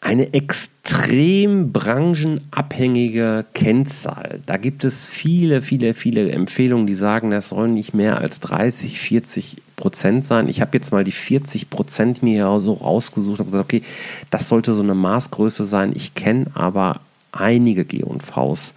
Eine 0.04 0.34
extrem 0.34 1.72
branchenabhängige 1.72 3.46
Kennzahl. 3.54 4.40
Da 4.44 4.58
gibt 4.58 4.84
es 4.84 5.06
viele, 5.06 5.62
viele, 5.62 5.94
viele 5.94 6.30
Empfehlungen, 6.30 6.86
die 6.86 6.94
sagen, 6.94 7.30
das 7.30 7.48
sollen 7.48 7.72
nicht 7.72 7.94
mehr 7.94 8.18
als 8.18 8.40
30, 8.40 9.00
40 9.00 9.56
Prozent 9.76 10.26
sein. 10.26 10.50
Ich 10.50 10.60
habe 10.60 10.76
jetzt 10.76 10.92
mal 10.92 11.04
die 11.04 11.10
40 11.10 11.70
Prozent 11.70 12.22
mir 12.22 12.60
so 12.60 12.74
rausgesucht 12.74 13.40
und 13.40 13.46
gesagt, 13.46 13.64
okay, 13.64 13.82
das 14.28 14.48
sollte 14.48 14.74
so 14.74 14.82
eine 14.82 14.94
Maßgröße 14.94 15.64
sein. 15.64 15.92
Ich 15.96 16.14
kenne 16.14 16.48
aber 16.52 17.00
einige 17.32 17.86
G&Vs. 17.86 18.74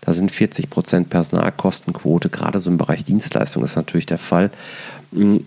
Da 0.00 0.12
sind 0.14 0.30
40 0.30 0.70
Prozent 0.70 1.10
Personalkostenquote, 1.10 2.30
gerade 2.30 2.58
so 2.58 2.70
im 2.70 2.78
Bereich 2.78 3.04
Dienstleistung 3.04 3.62
ist 3.64 3.76
natürlich 3.76 4.06
der 4.06 4.18
Fall, 4.18 4.50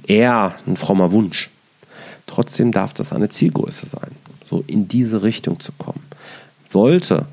eher 0.06 0.54
ein 0.68 0.78
frommer 0.78 1.12
Wunsch. 1.12 1.50
Trotzdem 2.28 2.72
darf 2.72 2.94
das 2.94 3.12
eine 3.12 3.30
Zielgröße 3.30 3.88
sein 3.88 4.12
so 4.48 4.64
in 4.68 4.88
diese 4.88 5.24
Richtung 5.24 5.60
zu 5.60 5.72
kommen. 5.74 6.04
Sollte 6.68 7.26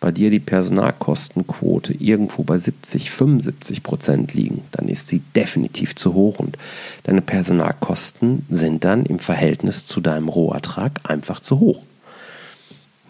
bei 0.00 0.12
dir 0.12 0.30
die 0.30 0.40
Personalkostenquote 0.40 1.94
irgendwo 1.94 2.42
bei 2.42 2.58
70, 2.58 3.10
75 3.10 3.82
Prozent 3.82 4.34
liegen, 4.34 4.62
dann 4.70 4.88
ist 4.88 5.08
sie 5.08 5.20
definitiv 5.34 5.94
zu 5.94 6.12
hoch 6.12 6.38
und 6.38 6.58
deine 7.04 7.22
Personalkosten 7.22 8.44
sind 8.50 8.84
dann 8.84 9.06
im 9.06 9.18
Verhältnis 9.18 9.86
zu 9.86 10.02
deinem 10.02 10.28
Rohertrag 10.28 11.00
einfach 11.04 11.40
zu 11.40 11.58
hoch. 11.58 11.82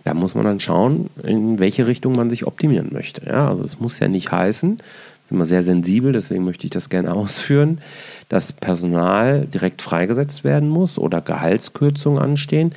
Da 0.05 0.15
muss 0.15 0.35
man 0.35 0.45
dann 0.45 0.61
schauen, 0.61 1.09
in 1.23 1.59
welche 1.59 1.87
Richtung 1.87 2.15
man 2.15 2.31
sich 2.31 2.47
optimieren 2.47 2.91
möchte. 2.93 3.27
Ja, 3.27 3.49
also 3.49 3.65
es 3.65 3.81
muss 3.81 3.99
ja 3.99 4.07
nicht 4.07 4.31
heißen, 4.31 4.79
sind 5.27 5.39
wir 5.39 5.47
sehr 5.47 5.63
sensibel, 5.63 6.13
deswegen 6.13 6.45
möchte 6.45 6.67
ich 6.67 6.71
das 6.71 6.89
gerne 6.89 7.13
ausführen, 7.15 7.81
dass 8.29 8.53
Personal 8.53 9.47
direkt 9.47 9.83
freigesetzt 9.83 10.45
werden 10.45 10.69
muss 10.69 10.99
oder 10.99 11.21
Gehaltskürzungen 11.21 12.23
anstehen. 12.23 12.75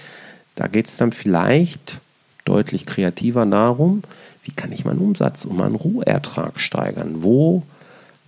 Da 0.55 0.67
geht 0.67 0.87
es 0.87 0.97
dann 0.97 1.11
vielleicht 1.11 1.99
deutlich 2.45 2.85
kreativer 2.85 3.45
darum, 3.45 4.03
wie 4.43 4.51
kann 4.51 4.71
ich 4.71 4.85
meinen 4.85 4.99
Umsatz 4.99 5.43
und 5.43 5.57
meinen 5.57 5.75
Rohertrag 5.75 6.59
steigern? 6.59 7.21
Wo 7.21 7.63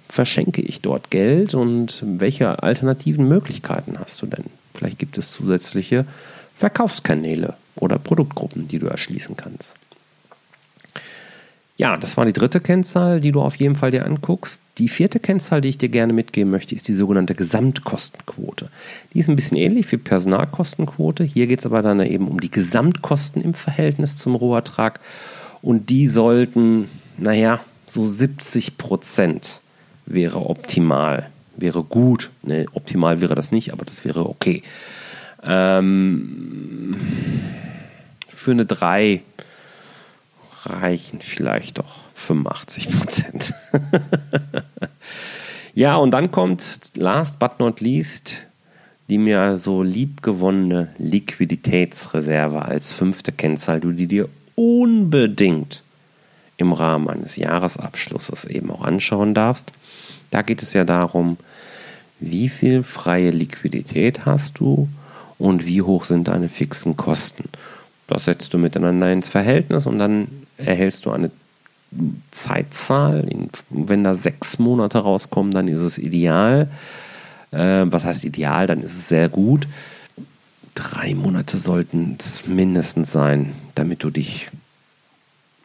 verschenke 0.10 0.62
ich 0.62 0.82
dort 0.82 1.12
Geld 1.12 1.54
und 1.54 2.04
welche 2.06 2.62
alternativen 2.62 3.28
Möglichkeiten 3.28 3.98
hast 4.00 4.22
du 4.22 4.26
denn? 4.26 4.46
Vielleicht 4.74 5.00
gibt 5.00 5.18
es 5.18 5.32
zusätzliche 5.32 6.06
Verkaufskanäle 6.56 7.54
oder 7.78 7.98
Produktgruppen, 7.98 8.66
die 8.66 8.80
du 8.80 8.88
erschließen 8.88 9.38
kannst. 9.38 9.76
Ja, 11.80 11.96
das 11.96 12.18
war 12.18 12.26
die 12.26 12.34
dritte 12.34 12.60
Kennzahl, 12.60 13.22
die 13.22 13.32
du 13.32 13.42
auf 13.42 13.56
jeden 13.56 13.78
Fall 13.78 13.92
dir 13.92 14.06
anguckst. 14.06 14.62
Die 14.80 14.90
vierte 14.90 15.22
Kennzahl, 15.22 15.62
die 15.62 15.70
ich 15.70 15.78
dir 15.78 15.88
gerne 15.88 16.12
mitgeben 16.12 16.52
möchte, 16.52 16.76
ist 16.76 16.90
die 16.90 16.94
sogenannte 16.94 17.36
Gesamtkostenquote. 17.36 18.68
Die 19.14 19.20
ist 19.20 19.30
ein 19.30 19.38
bisschen 19.38 19.56
ähnlich 19.56 19.90
wie 19.90 19.96
Personalkostenquote. 19.96 21.24
Hier 21.24 21.48
geht 21.48 21.60
es 21.60 21.66
aber 21.66 21.82
dann 21.82 22.02
eben 22.02 22.28
um 22.28 22.42
die 22.42 22.52
Gesamtkosten 22.52 23.42
im 23.42 23.54
Verhältnis 23.54 24.18
zum 24.18 24.36
Rohertrag. 24.36 25.00
Und 25.62 25.90
die 25.90 26.10
sollten, 26.10 26.90
naja, 27.18 27.62
so 27.88 28.06
70 28.06 28.78
Prozent 28.78 29.62
wäre 30.06 30.50
optimal, 30.50 31.30
wäre 31.56 31.84
gut. 31.84 32.30
Ne, 32.42 32.66
optimal 32.74 33.22
wäre 33.22 33.36
das 33.36 33.54
nicht, 33.54 33.72
aber 33.72 33.86
das 33.86 34.04
wäre 34.04 34.28
okay. 34.28 34.64
Ähm, 35.46 36.98
für 38.28 38.52
eine 38.52 38.66
3 38.66 39.22
reichen 40.66 41.22
vielleicht 41.22 41.80
doch 41.80 41.96
85 42.16 42.92
Prozent. 42.92 43.54
ja, 45.74 45.96
und 45.96 46.12
dann 46.12 46.32
kommt 46.32 46.92
last 46.96 47.40
but 47.40 47.60
not 47.60 47.82
least 47.82 48.48
die 49.10 49.18
mir 49.18 49.58
so 49.58 49.82
liebgewonnene 49.82 50.90
Liquiditätsreserve 50.98 52.62
als 52.62 52.94
fünfte 52.94 53.32
Kennzahl, 53.32 53.82
die 53.82 54.06
dir 54.06 54.30
unbedingt 54.56 55.84
im 56.58 56.74
Rahmen 56.74 57.10
eines 57.10 57.36
Jahresabschlusses 57.36 58.46
eben 58.46 58.70
auch 58.70 58.84
anschauen 58.84 59.34
darfst. 59.34 59.72
Da 60.30 60.44
geht 60.44 60.62
es 60.62 60.74
ja 60.74 60.84
darum, 60.84 61.38
wie 62.20 62.50
viel 62.50 62.84
freie 62.84 63.32
Liquidität 63.32 64.26
hast 64.26 64.60
du 64.60 64.88
und 65.40 65.66
wie 65.66 65.82
hoch 65.82 66.04
sind 66.04 66.28
deine 66.28 66.50
fixen 66.50 66.96
Kosten. 66.96 67.46
Das 68.06 68.26
setzt 68.26 68.54
du 68.54 68.58
miteinander 68.58 69.12
ins 69.12 69.30
Verhältnis 69.30 69.88
und 69.88 69.98
dann 69.98 70.28
erhältst 70.60 71.06
du 71.06 71.12
eine 71.12 71.32
Zeitzahl. 72.32 73.26
Wenn 73.70 74.04
da 74.04 74.14
sechs 74.14 74.60
Monate 74.60 75.00
rauskommen, 75.00 75.52
dann 75.52 75.68
ist 75.68 75.82
es 75.82 75.98
ideal. 75.98 76.70
Äh, 77.52 77.86
was 77.86 78.06
heißt 78.06 78.26
ideal? 78.26 78.68
Dann 78.68 78.84
ist 78.84 78.94
es 78.94 79.10
sehr 79.10 79.30
gut. 79.30 79.68
Drei 80.76 81.16
Monate 81.16 81.58
sollten 81.58 82.16
es 82.20 82.48
mindestens 82.48 83.12
sein, 83.12 83.54
damit 83.76 84.04
du 84.04 84.10
dich, 84.10 84.50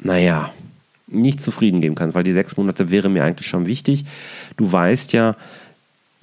naja, 0.01 0.53
nicht 1.07 1.41
zufrieden 1.41 1.81
geben 1.81 1.95
kannst, 1.95 2.15
weil 2.15 2.25
die 2.25 2.33
sechs 2.33 2.57
Monate 2.57 2.91
wäre 2.91 3.09
mir 3.09 3.25
eigentlich 3.25 3.47
schon 3.47 3.67
wichtig. 3.67 4.05
Du 4.57 4.71
weißt 4.71 5.13
ja, 5.13 5.37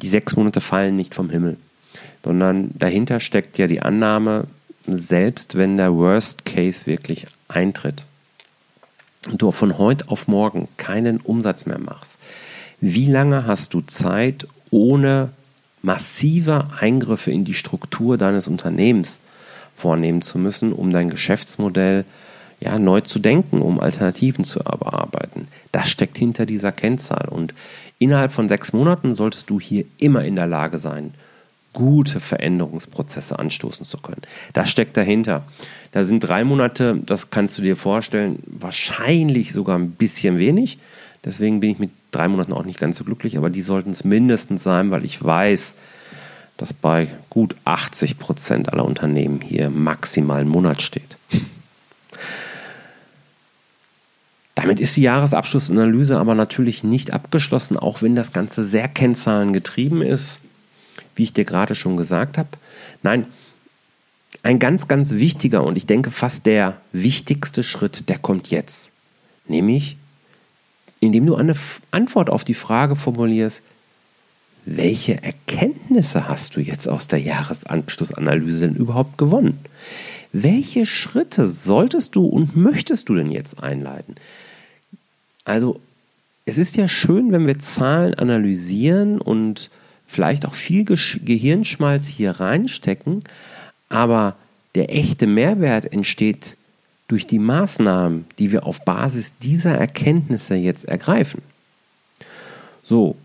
die 0.02 0.10
sechs 0.10 0.36
Monate 0.36 0.62
fallen 0.62 0.96
nicht 0.96 1.14
vom 1.14 1.30
Himmel, 1.30 1.58
sondern 2.26 2.72
dahinter 2.74 3.20
steckt 3.20 3.58
ja 3.58 3.68
die 3.68 3.82
Annahme, 3.82 4.46
selbst 4.88 5.56
wenn 5.56 5.78
der 5.78 5.94
Worst 5.94 6.44
Case 6.44 6.88
wirklich 6.88 7.28
eintritt, 7.48 8.06
du 9.30 9.52
von 9.52 9.78
heute 9.78 10.10
auf 10.10 10.28
morgen 10.28 10.68
keinen 10.78 11.18
Umsatz 11.18 11.66
mehr 11.66 11.80
machst, 11.80 12.20
wie 12.80 13.08
lange 13.08 13.46
hast 13.46 13.74
du 13.74 13.82
Zeit, 13.82 14.48
ohne 14.72 15.30
massive 15.82 16.70
Eingriffe 16.80 17.32
in 17.32 17.46
die 17.46 17.54
Struktur 17.54 18.18
deines 18.18 18.48
Unternehmens 18.48 19.22
vornehmen 19.76 20.22
zu 20.22 20.38
müssen, 20.38 20.74
um 20.74 20.92
dein 20.92 21.10
Geschäftsmodell 21.10 22.06
ja, 22.60 22.78
neu 22.78 23.02
zu 23.02 23.20
denken, 23.20 23.62
um 23.62 23.80
Alternativen 23.80 24.46
zu 24.46 24.60
erarbeiten. 24.60 25.48
Das 25.72 25.90
steckt 25.90 26.18
hinter 26.18 26.46
dieser 26.46 26.72
Kennzahl. 26.72 27.28
Und 27.28 27.54
innerhalb 27.98 28.32
von 28.32 28.48
sechs 28.48 28.72
Monaten 28.72 29.12
solltest 29.12 29.50
du 29.50 29.60
hier 29.60 29.86
immer 30.00 30.24
in 30.24 30.36
der 30.36 30.48
Lage 30.48 30.78
sein, 30.78 31.14
gute 31.74 32.20
Veränderungsprozesse 32.20 33.40
anstoßen 33.40 33.86
zu 33.86 33.98
können. 33.98 34.22
Das 34.54 34.70
steckt 34.70 34.98
dahinter. 34.98 35.44
Da 35.92 36.06
sind 36.06 36.20
drei 36.22 36.44
Monate, 36.44 37.00
das 37.06 37.30
kannst 37.30 37.58
du 37.58 37.62
dir 37.62 37.76
vorstellen, 37.76 38.40
wahrscheinlich 38.46 39.54
sogar 39.54 39.78
ein 39.78 39.92
bisschen 39.92 40.38
wenig. 40.38 40.80
Deswegen 41.24 41.60
bin 41.60 41.72
ich 41.72 41.80
mit 41.80 41.92
drei 42.12 42.28
Monaten 42.28 42.54
auch 42.54 42.66
nicht 42.66 42.80
ganz 42.80 42.98
so 42.98 43.04
glücklich, 43.04 43.38
aber 43.38 43.50
die 43.50 43.62
sollten 43.62 43.92
es 43.92 44.04
mindestens 44.04 44.64
sein, 44.64 44.92
weil 44.92 45.06
ich 45.06 45.24
weiß, 45.24 45.76
dass 46.58 46.74
bei 46.74 47.08
gut 47.30 47.56
80 47.66 48.20
Prozent 48.20 48.72
aller 48.72 48.86
Unternehmen 48.86 49.40
hier 49.42 49.70
maximal 49.70 50.42
ein 50.42 50.48
Monat 50.48 50.82
steht. 50.82 51.18
Damit 54.56 54.80
ist 54.80 54.96
die 54.96 55.02
Jahresabschlussanalyse 55.02 56.20
aber 56.20 56.36
natürlich 56.36 56.84
nicht 56.84 57.14
abgeschlossen, 57.14 57.78
auch 57.78 58.02
wenn 58.02 58.16
das 58.16 58.32
Ganze 58.32 58.64
sehr 58.64 58.88
kennzahlengetrieben 58.88 60.02
ist 60.02 60.40
wie 61.16 61.24
ich 61.24 61.34
dir 61.34 61.46
gerade 61.46 61.76
schon 61.76 61.98
gesagt 61.98 62.38
habe. 62.38 62.50
Nein, 63.04 63.26
ein 64.44 64.60
ganz, 64.60 64.88
ganz 64.88 65.14
wichtiger 65.14 65.64
und 65.64 65.78
ich 65.78 65.86
denke 65.86 66.12
fast 66.12 66.46
der 66.46 66.78
wichtigste 66.92 67.64
Schritt, 67.64 68.10
der 68.10 68.18
kommt 68.18 68.50
jetzt. 68.50 68.92
Nämlich, 69.48 69.98
indem 71.00 71.26
du 71.26 71.36
eine 71.36 71.56
Antwort 71.92 72.30
auf 72.30 72.44
die 72.44 72.54
Frage 72.54 72.96
formulierst, 72.96 73.62
welche 74.66 75.22
Erkenntnisse 75.24 76.28
hast 76.28 76.56
du 76.56 76.62
jetzt 76.62 76.88
aus 76.88 77.08
der 77.08 77.20
Jahresanschlussanalyse 77.20 78.62
denn 78.62 78.76
überhaupt 78.76 79.18
gewonnen? 79.18 79.60
Welche 80.34 80.86
Schritte 80.86 81.48
solltest 81.48 82.16
du 82.16 82.26
und 82.26 82.56
möchtest 82.56 83.10
du 83.10 83.16
denn 83.16 83.32
jetzt 83.32 83.62
einleiten? 83.62 84.16
Also, 85.44 85.80
es 86.46 86.58
ist 86.58 86.78
ja 86.78 86.88
schön, 86.88 87.32
wenn 87.32 87.48
wir 87.48 87.60
Zahlen 87.60 88.14
analysieren 88.14 89.20
und 89.20 89.70
vielleicht 90.12 90.46
auch 90.46 90.56
viel 90.56 90.84
Gehirnschmalz 90.84 92.08
hier 92.08 92.32
reinstecken, 92.32 93.24
aber 93.88 94.36
der 94.76 94.94
echte 94.94 95.26
Mehrwert 95.26 95.92
entsteht 95.92 96.58
durch 97.08 97.28
die 97.28 97.40
Maßnahmen, 97.40 98.26
die 98.38 98.52
wir 98.52 98.66
auf 98.66 98.84
Basis 98.84 99.38
dieser 99.38 99.76
Erkenntnisse 99.76 100.56
jetzt 100.56 100.86
ergreifen. 100.86 101.42
So, 102.84 103.16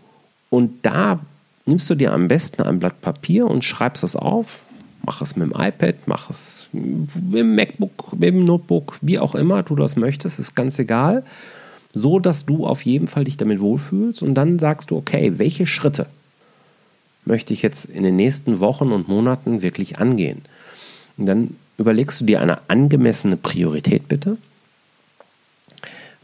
und 0.49 0.85
da 0.85 1.19
nimmst 1.65 1.89
du 1.89 1.95
dir 1.95 2.13
am 2.13 2.29
besten 2.29 2.61
ein 2.61 2.79
Blatt 2.79 3.01
Papier 3.01 3.47
und 3.47 3.65
schreibst 3.65 4.03
es 4.03 4.15
auf. 4.15 4.61
Mach 5.05 5.21
es 5.21 5.35
mit 5.35 5.49
dem 5.49 5.59
iPad, 5.59 5.95
mach 6.05 6.29
es 6.29 6.67
mit 6.71 7.15
dem 7.15 7.55
MacBook, 7.55 8.13
mit 8.13 8.29
dem 8.29 8.39
Notebook, 8.39 8.97
wie 9.01 9.19
auch 9.19 9.35
immer 9.35 9.63
du 9.63 9.75
das 9.75 9.95
möchtest, 9.95 10.39
ist 10.39 10.55
ganz 10.55 10.79
egal. 10.79 11.23
So 11.93 12.19
dass 12.19 12.45
du 12.45 12.65
auf 12.65 12.83
jeden 12.83 13.07
Fall 13.07 13.25
dich 13.25 13.37
damit 13.37 13.59
wohlfühlst 13.59 14.21
und 14.21 14.35
dann 14.35 14.59
sagst 14.59 14.91
du, 14.91 14.97
okay, 14.97 15.33
welche 15.37 15.65
Schritte 15.65 16.07
möchte 17.27 17.53
ich 17.53 17.61
jetzt 17.61 17.85
in 17.85 18.03
den 18.03 18.15
nächsten 18.15 18.59
Wochen 18.59 18.91
und 18.91 19.07
Monaten 19.07 19.61
wirklich 19.61 19.99
angehen? 19.99 20.41
Und 21.17 21.25
dann 21.25 21.55
überlegst 21.77 22.21
du 22.21 22.25
dir 22.25 22.41
eine 22.41 22.69
angemessene 22.69 23.37
Priorität 23.37 24.07
bitte. 24.07 24.37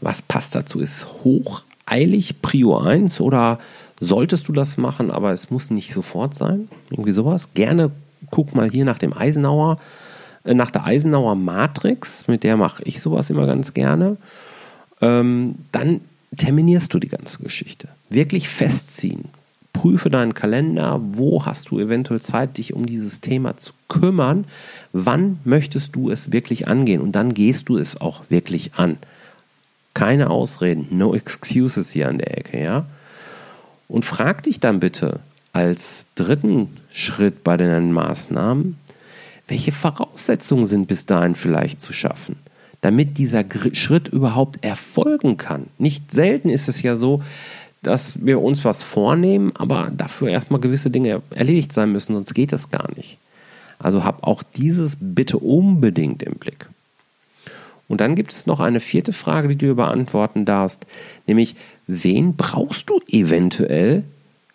Was 0.00 0.22
passt 0.22 0.54
dazu? 0.54 0.80
Ist 0.80 1.06
hocheilig 1.22 2.42
Prio 2.42 2.78
1 2.78 3.20
oder 3.20 3.58
solltest 4.00 4.48
du 4.48 4.52
das 4.52 4.76
machen, 4.76 5.10
aber 5.10 5.32
es 5.32 5.50
muss 5.50 5.70
nicht 5.70 5.92
sofort 5.92 6.34
sein? 6.34 6.68
Irgendwie 6.90 7.12
sowas. 7.12 7.54
Gerne 7.54 7.90
guck 8.30 8.54
mal 8.54 8.70
hier 8.70 8.84
nach 8.84 8.98
dem 8.98 9.12
Eisenhower 9.16 9.78
äh, 10.44 10.54
nach 10.54 10.70
der 10.70 10.84
Eisenhower 10.84 11.34
Matrix, 11.34 12.28
mit 12.28 12.44
der 12.44 12.56
mache 12.56 12.82
ich 12.84 13.00
sowas 13.00 13.30
immer 13.30 13.46
ganz 13.46 13.74
gerne, 13.74 14.16
ähm, 15.00 15.56
dann 15.72 16.02
terminierst 16.36 16.92
du 16.92 16.98
die 16.98 17.08
ganze 17.08 17.42
Geschichte. 17.42 17.88
Wirklich 18.10 18.48
festziehen. 18.48 19.28
Prüfe 19.84 20.08
deinen 20.08 20.32
Kalender, 20.32 20.98
wo 21.12 21.44
hast 21.44 21.70
du 21.70 21.78
eventuell 21.78 22.18
Zeit, 22.18 22.56
dich 22.56 22.72
um 22.72 22.86
dieses 22.86 23.20
Thema 23.20 23.58
zu 23.58 23.74
kümmern, 23.90 24.46
wann 24.94 25.40
möchtest 25.44 25.94
du 25.94 26.10
es 26.10 26.32
wirklich 26.32 26.66
angehen 26.68 27.02
und 27.02 27.12
dann 27.12 27.34
gehst 27.34 27.68
du 27.68 27.76
es 27.76 28.00
auch 28.00 28.22
wirklich 28.30 28.76
an. 28.76 28.96
Keine 29.92 30.30
Ausreden, 30.30 30.86
no 30.90 31.14
excuses 31.14 31.90
hier 31.90 32.08
an 32.08 32.16
der 32.16 32.38
Ecke, 32.38 32.62
ja? 32.62 32.86
Und 33.86 34.06
frag 34.06 34.44
dich 34.44 34.58
dann 34.58 34.80
bitte 34.80 35.20
als 35.52 36.06
dritten 36.14 36.78
Schritt 36.90 37.44
bei 37.44 37.58
deinen 37.58 37.92
Maßnahmen, 37.92 38.78
welche 39.48 39.72
Voraussetzungen 39.72 40.64
sind 40.64 40.88
bis 40.88 41.04
dahin 41.04 41.34
vielleicht 41.34 41.82
zu 41.82 41.92
schaffen, 41.92 42.36
damit 42.80 43.18
dieser 43.18 43.44
Schritt 43.74 44.08
überhaupt 44.08 44.64
erfolgen 44.64 45.36
kann. 45.36 45.66
Nicht 45.76 46.10
selten 46.10 46.48
ist 46.48 46.70
es 46.70 46.80
ja 46.80 46.96
so, 46.96 47.22
dass 47.86 48.24
wir 48.24 48.40
uns 48.40 48.64
was 48.64 48.82
vornehmen, 48.82 49.52
aber 49.54 49.90
dafür 49.96 50.28
erstmal 50.28 50.60
gewisse 50.60 50.90
Dinge 50.90 51.22
erledigt 51.30 51.72
sein 51.72 51.92
müssen, 51.92 52.14
sonst 52.14 52.34
geht 52.34 52.52
es 52.52 52.70
gar 52.70 52.88
nicht. 52.96 53.18
Also 53.78 54.04
hab 54.04 54.24
auch 54.24 54.42
dieses 54.42 54.96
bitte 55.00 55.38
unbedingt 55.38 56.22
im 56.22 56.34
Blick. 56.34 56.68
Und 57.88 58.00
dann 58.00 58.14
gibt 58.14 58.32
es 58.32 58.46
noch 58.46 58.60
eine 58.60 58.80
vierte 58.80 59.12
Frage, 59.12 59.48
die 59.48 59.66
du 59.66 59.74
beantworten 59.74 60.44
darfst, 60.44 60.86
nämlich 61.26 61.54
wen 61.86 62.34
brauchst 62.34 62.88
du 62.88 63.00
eventuell, 63.08 64.04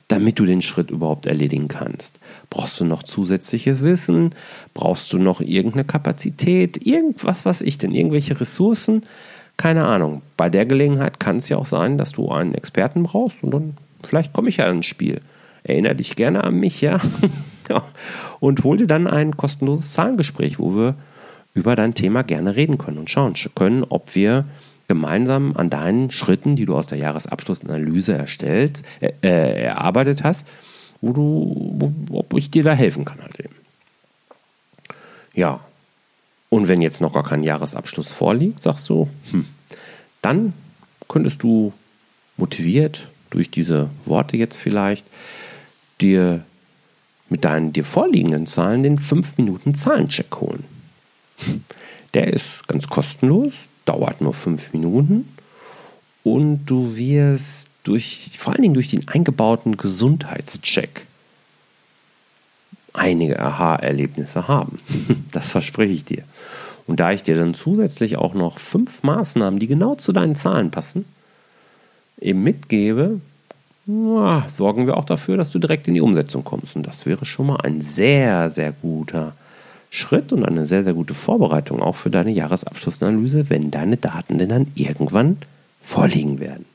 damit 0.08 0.40
du 0.40 0.46
den 0.46 0.64
Schritt 0.64 0.90
überhaupt 0.90 1.28
erledigen 1.28 1.68
kannst? 1.68 2.20
Brauchst 2.50 2.80
du 2.80 2.86
noch 2.86 3.04
zusätzliches 3.04 3.84
Wissen? 3.84 4.32
Brauchst 4.74 5.14
du 5.14 5.20
noch 5.20 5.40
irgendeine 5.40 5.86
Kapazität? 5.86 6.86
Irgendwas, 6.86 7.46
was 7.46 7.62
ich 7.62 7.78
denn? 7.78 7.94
Irgendwelche 7.94 8.42
Ressourcen? 8.42 9.04
Keine 9.60 9.84
Ahnung. 9.84 10.22
Bei 10.38 10.50
der 10.50 10.66
Gelegenheit 10.66 11.20
kann 11.20 11.36
es 11.36 11.50
ja 11.50 11.58
auch 11.58 11.66
sein, 11.66 11.98
dass 11.98 12.14
du 12.14 12.32
einen 12.32 12.54
Experten 12.54 13.04
brauchst 13.04 13.44
und 13.44 13.52
dann 13.52 13.78
vielleicht 14.02 14.32
komme 14.32 14.48
ich 14.48 14.56
ja 14.56 14.72
ins 14.72 14.86
Spiel. 14.86 15.20
Erinnere 15.64 15.96
dich 15.96 16.16
gerne 16.16 16.46
an 16.46 16.56
mich, 16.56 16.80
ja? 16.80 16.98
Und 18.40 18.64
hol 18.64 18.78
dir 18.78 18.88
dann 18.88 19.06
ein 19.06 19.36
kostenloses 19.36 19.92
Zahlengespräch, 19.92 20.60
wo 20.60 20.76
wir 20.76 20.96
über 21.54 21.76
dein 21.76 21.94
Thema 21.94 22.24
gerne 22.24 22.56
reden 22.56 22.78
können 22.78 22.98
und 22.98 23.10
schauen 23.10 23.34
können, 23.54 23.84
ob 23.84 24.16
wir 24.16 24.46
gemeinsam 24.88 25.58
an 25.58 25.70
deinen 25.70 26.10
Schritten, 26.10 26.56
die 26.56 26.66
du 26.66 26.76
aus 26.76 26.88
der 26.88 26.98
Jahresabschlussanalyse 26.98 28.18
erstellt, 28.18 28.84
äh, 29.02 29.12
äh, 29.22 29.62
erarbeitet 29.64 30.24
hast, 30.24 30.48
wo 31.02 31.12
du, 31.12 31.76
wo, 32.08 32.20
ob 32.20 32.34
ich 32.38 32.50
dir 32.50 32.64
da 32.64 32.72
helfen 32.72 33.04
kann 33.04 33.22
halt 33.22 33.38
eben. 33.42 33.56
Ja. 35.36 35.60
Und 36.50 36.68
wenn 36.68 36.82
jetzt 36.82 37.02
noch 37.02 37.14
gar 37.14 37.24
kein 37.24 37.44
Jahresabschluss 37.44 38.12
vorliegt, 38.12 38.64
sagst 38.64 38.90
du, 38.90 39.08
hm, 39.32 39.46
dann 40.22 40.54
könntest 41.08 41.44
du 41.44 41.74
motiviert 42.38 43.08
durch 43.30 43.52
diese 43.52 43.90
Worte 44.06 44.38
jetzt 44.38 44.58
vielleicht 44.58 45.06
dir 46.02 46.44
mit 47.30 47.46
deinen 47.46 47.74
dir 47.74 47.86
vorliegenden 47.86 48.48
Zahlen 48.48 48.82
den 48.82 48.98
5 48.98 49.38
Minuten 49.38 49.76
Zahlencheck 49.76 50.36
holen. 50.38 50.66
Der 52.16 52.34
ist 52.34 52.68
ganz 52.68 52.88
kostenlos, 52.88 53.54
dauert 53.86 54.22
nur 54.22 54.34
5 54.34 54.74
Minuten 54.74 55.28
und 56.24 56.66
du 56.66 56.96
wirst 56.96 57.70
durch, 57.84 58.32
vor 58.40 58.54
allen 58.54 58.64
Dingen 58.64 58.74
durch 58.74 58.90
den 58.90 59.08
eingebauten 59.08 59.78
Gesundheitscheck 59.78 61.06
einige 62.94 63.40
Aha-Erlebnisse 63.40 64.48
haben. 64.48 64.80
Das 65.32 65.52
verspreche 65.52 65.94
ich 65.94 66.06
dir. 66.06 66.24
Und 66.88 67.00
da 67.00 67.12
ich 67.12 67.22
dir 67.22 67.36
dann 67.36 67.54
zusätzlich 67.54 68.18
auch 68.18 68.34
noch 68.34 68.58
fünf 68.58 69.04
Maßnahmen, 69.04 69.60
die 69.60 69.68
genau 69.68 69.94
zu 69.94 70.12
deinen 70.12 70.36
Zahlen 70.36 70.72
passen, 70.72 71.06
eben 72.20 72.42
mitgebe, 72.42 73.22
sorgen 73.86 74.88
wir 74.88 74.98
auch 74.98 75.06
dafür, 75.06 75.38
dass 75.38 75.52
du 75.52 75.60
direkt 75.60 75.88
in 75.88 75.94
die 75.94 76.02
Umsetzung 76.02 76.44
kommst. 76.44 76.76
Und 76.76 76.88
das 76.88 77.06
wäre 77.06 77.26
schon 77.26 77.48
mal 77.48 77.58
ein 77.58 77.82
sehr, 77.82 78.50
sehr 78.50 78.72
guter 78.72 79.34
Schritt 79.92 80.32
und 80.34 80.46
eine 80.46 80.66
sehr, 80.66 80.84
sehr 80.84 80.94
gute 80.94 81.14
Vorbereitung 81.14 81.82
auch 81.82 81.96
für 81.96 82.10
deine 82.10 82.32
Jahresabschlussanalyse, 82.32 83.50
wenn 83.50 83.72
deine 83.72 83.98
Daten 83.98 84.38
denn 84.38 84.50
dann 84.50 84.72
irgendwann 84.76 85.38
vorliegen 85.82 86.40
werden. 86.40 86.66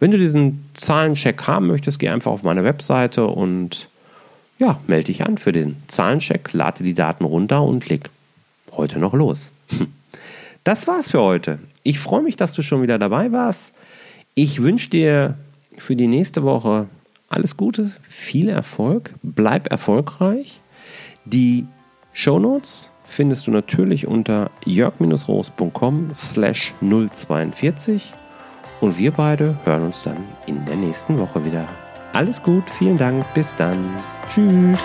Wenn 0.00 0.10
du 0.10 0.18
diesen 0.18 0.66
Zahlencheck 0.74 1.46
haben 1.46 1.66
möchtest, 1.66 1.98
geh 1.98 2.08
einfach 2.10 2.32
auf 2.32 2.42
meine 2.42 2.64
Webseite 2.64 3.26
und 3.26 3.88
ja, 4.58 4.80
melde 4.86 5.06
dich 5.06 5.24
an 5.24 5.38
für 5.38 5.52
den 5.52 5.76
Zahlencheck, 5.88 6.52
lade 6.52 6.84
die 6.84 6.94
Daten 6.94 7.24
runter 7.24 7.62
und 7.62 7.88
leg 7.88 8.10
heute 8.72 8.98
noch 8.98 9.14
los. 9.14 9.50
Das 10.64 10.86
war's 10.86 11.10
für 11.10 11.20
heute. 11.20 11.58
Ich 11.82 11.98
freue 11.98 12.22
mich, 12.22 12.36
dass 12.36 12.54
du 12.54 12.62
schon 12.62 12.80
wieder 12.80 12.98
dabei 12.98 13.32
warst. 13.32 13.74
Ich 14.34 14.62
wünsche 14.62 14.88
dir 14.88 15.34
für 15.76 15.94
die 15.94 16.06
nächste 16.06 16.42
Woche 16.42 16.86
alles 17.28 17.58
Gute, 17.58 17.90
viel 18.00 18.48
Erfolg, 18.48 19.12
bleib 19.22 19.70
erfolgreich. 19.70 20.62
Die 21.26 21.66
Shownotes 22.14 22.90
findest 23.04 23.46
du 23.46 23.50
natürlich 23.50 24.06
unter 24.06 24.50
jörg-roos.com 24.64 26.14
slash 26.14 26.72
042 26.80 28.14
und 28.80 28.98
wir 28.98 29.10
beide 29.10 29.58
hören 29.64 29.82
uns 29.82 30.02
dann 30.02 30.24
in 30.46 30.64
der 30.64 30.76
nächsten 30.76 31.18
Woche 31.18 31.44
wieder. 31.44 31.68
Alles 32.14 32.42
gut, 32.42 32.70
vielen 32.70 32.96
Dank, 32.96 33.26
bis 33.34 33.56
dann. 33.56 34.02
Tschüss. 34.32 34.78